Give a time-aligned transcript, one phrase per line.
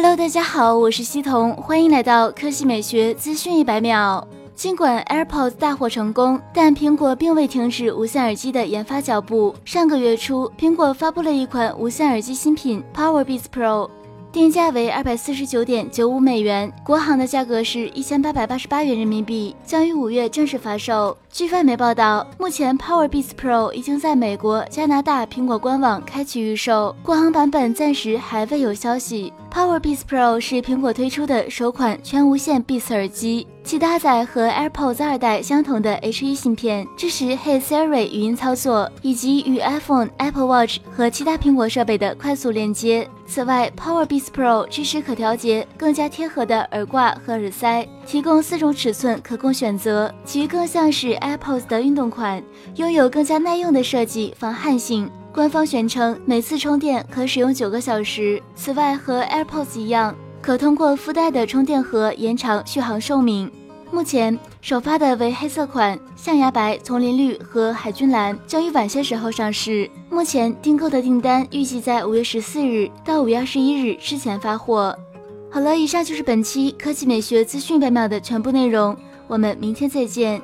[0.00, 4.24] Hello，大家好，我是西彤，欢迎来到科技美学资讯一百秒。
[4.54, 9.52] 尽管 AirPods 大获成功，但苹果并未停止无线耳机的研发脚步。
[9.64, 13.90] 上个月初，苹果发布了一款无线耳机新品 Powerbeats Pro。
[14.38, 21.18] 定价为二百四十九点九五美元，国行的价格是一千八百八十八元人民币，将于五月正式发售。
[21.28, 29.32] 据外媒报道，目前 Powerbeats Pro 已经在美国、加拿大苹果官网开启预售，国行版本暂时还未有消息。
[29.52, 43.06] Powerbeats Pro 是苹果推出的首款全无线 Beats 耳机，其搭载和 AirPods 二代相同的 H1 芯片，支持 Hey Siri 语音操作，以及与 iPhone、Apple Watch 和其他苹果设备的快速连接。
[43.26, 52.42] 此外，Powerbeats Pro 支持可调节更加贴合的耳挂和耳塞，提供四种尺寸可供选择，其更像是 AirPods 的运动款，
[52.76, 55.10] 拥有更加耐用的设计，防汗性。
[55.30, 58.42] 官方宣称，每次充电可使用九个小时。
[58.54, 63.52] 此外，和 AirPods 一样，可通过附带的充电盒延长续航寿命。
[63.90, 69.90] 目前首发的为黑色款，象牙白、丛林绿和海军蓝将于晚些时候上市。
[70.10, 74.96] 目前订购的订单预计在五月十四日到五月二十一日之前发货。
[75.50, 78.94] 好了，以上就是本期科技美学资讯百秒的全部内容，
[79.26, 80.40] 我们明天再见。